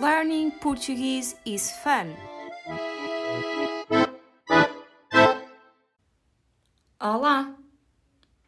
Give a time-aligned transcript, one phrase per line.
[0.00, 2.16] Learning Portuguese is fun.
[6.98, 7.54] Olá!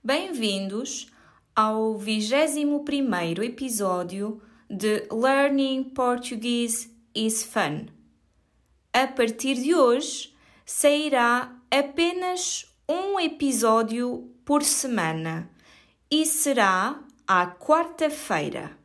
[0.02, 1.12] Bem-vindos
[1.54, 2.82] ao 21
[3.42, 4.40] episódio
[4.70, 7.84] de Learning Portuguese is Fun.
[8.90, 10.34] A partir de hoje,
[10.64, 15.50] sairá apenas um episódio por semana
[16.10, 16.98] e será
[17.28, 18.81] à quarta-feira.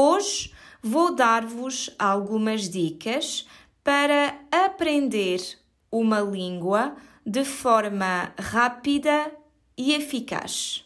[0.00, 3.48] Hoje vou dar-vos algumas dicas
[3.82, 5.40] para aprender
[5.90, 6.94] uma língua
[7.26, 9.28] de forma rápida
[9.76, 10.84] e eficaz.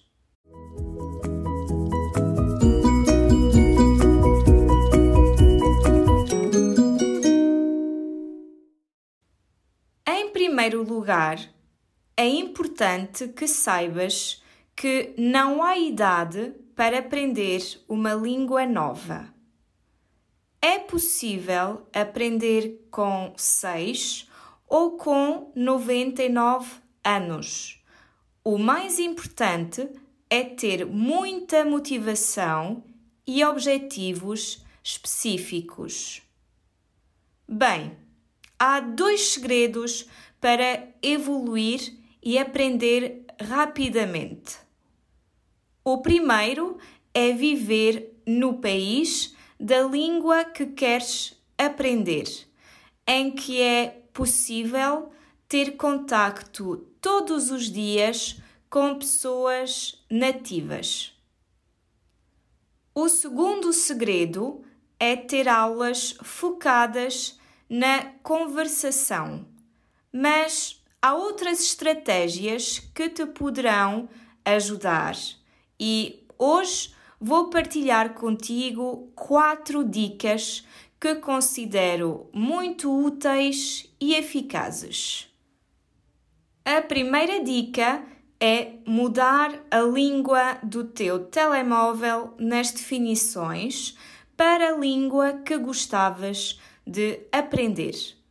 [10.06, 11.38] Em primeiro lugar,
[12.16, 14.41] é importante que saibas
[14.74, 19.32] que não há idade para aprender uma língua nova.
[20.60, 24.28] É possível aprender com 6
[24.68, 26.70] ou com 99
[27.04, 27.82] anos.
[28.44, 29.88] O mais importante
[30.30, 32.82] é ter muita motivação
[33.26, 36.22] e objetivos específicos.
[37.46, 37.96] Bem,
[38.58, 40.08] há dois segredos
[40.40, 44.58] para evoluir e aprender rapidamente.
[45.84, 46.78] O primeiro
[47.14, 52.26] é viver no país da língua que queres aprender,
[53.06, 55.10] em que é possível
[55.48, 58.38] ter contacto todos os dias
[58.70, 61.12] com pessoas nativas.
[62.94, 64.64] O segundo segredo
[64.98, 69.46] é ter aulas focadas na conversação,
[70.12, 74.08] mas há outras estratégias que te poderão
[74.44, 75.16] ajudar
[75.78, 80.64] e hoje vou partilhar contigo quatro dicas
[81.00, 85.28] que considero muito úteis e eficazes.
[86.64, 88.04] A primeira dica
[88.38, 93.96] é mudar a língua do teu telemóvel nas definições
[94.36, 98.21] para a língua que gostavas de aprender.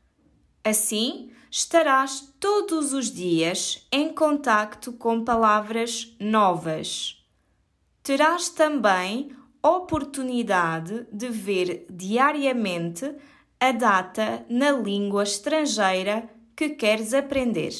[0.64, 7.22] Assim, estarás todos os dias em contacto com palavras novas
[8.04, 9.32] terás também
[9.64, 13.14] oportunidade de ver diariamente
[13.60, 17.74] a data na língua estrangeira que queres aprender.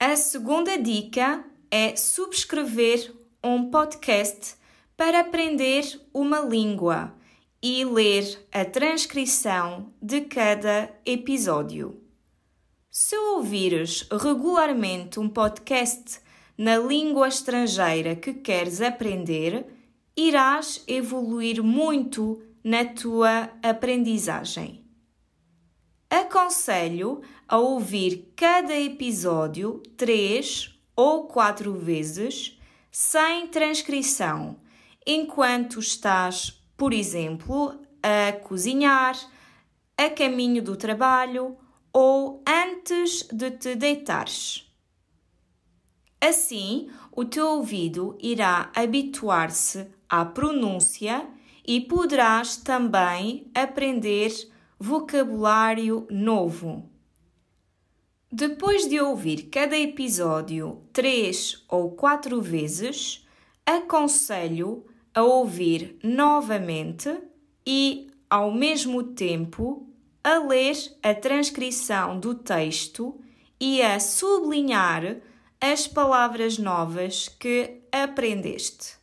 [0.00, 4.56] A segunda dica é subscrever um podcast
[4.96, 7.14] para aprender uma língua
[7.62, 12.00] e ler a transcrição de cada episódio.
[12.90, 16.20] Se ouvires regularmente um podcast
[16.56, 19.66] na língua estrangeira que queres aprender,
[20.16, 24.84] irás evoluir muito na tua aprendizagem.
[26.10, 32.58] Aconselho a ouvir cada episódio três ou quatro vezes
[32.90, 34.58] sem transcrição,
[35.06, 39.18] enquanto estás, por exemplo, a cozinhar,
[39.96, 41.56] a caminho do trabalho
[41.92, 44.64] ou antes de te deitares.
[46.20, 51.28] Assim, o teu ouvido irá habituar-se à pronúncia
[51.66, 54.32] e poderás também aprender
[54.78, 56.88] vocabulário novo.
[58.30, 63.26] Depois de ouvir cada episódio três ou quatro vezes,
[63.66, 64.86] aconselho
[65.18, 67.12] a ouvir novamente
[67.66, 69.92] e, ao mesmo tempo,
[70.22, 73.20] a ler a transcrição do texto
[73.58, 75.16] e a sublinhar
[75.60, 78.96] as palavras novas que aprendeste.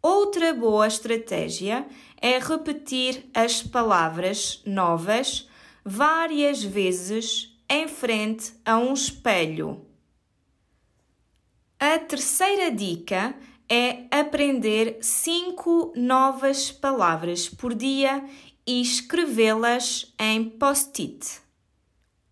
[0.00, 1.84] Outra boa estratégia
[2.22, 5.48] é repetir as palavras novas
[5.84, 9.84] várias vezes em frente a um espelho.
[11.76, 13.34] A terceira dica
[13.68, 18.24] é aprender cinco novas palavras por dia
[18.66, 21.40] e escrevê-las em post-it.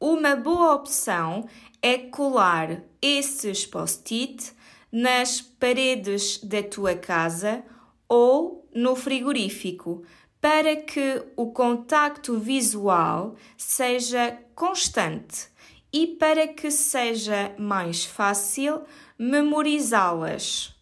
[0.01, 1.49] Uma boa opção
[1.81, 4.53] é colar esses post-it
[4.91, 7.65] nas paredes da tua casa
[8.09, 10.05] ou no frigorífico
[10.41, 15.49] para que o contacto visual seja constante
[15.93, 18.83] e para que seja mais fácil
[19.19, 20.74] memorizá-las.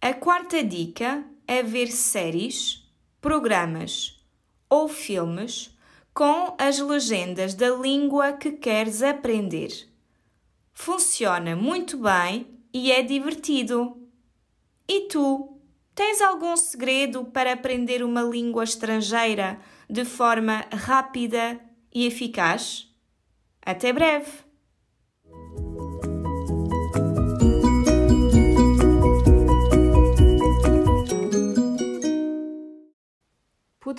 [0.00, 2.88] A quarta dica é ver séries,
[3.20, 4.24] programas
[4.70, 5.76] ou filmes
[6.14, 9.88] com as legendas da língua que queres aprender.
[10.72, 14.00] Funciona muito bem e é divertido.
[14.86, 15.58] E tu?
[15.96, 19.60] Tens algum segredo para aprender uma língua estrangeira
[19.90, 21.60] de forma rápida
[21.92, 22.88] e eficaz?
[23.60, 24.47] Até breve!